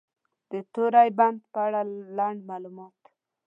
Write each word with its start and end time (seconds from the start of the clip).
د 0.51 0.53
توری 0.73 1.09
بند 1.19 1.37
په 1.51 1.59
اړه 1.65 1.81
لنډ 2.17 2.39
معلومات: 2.49 2.97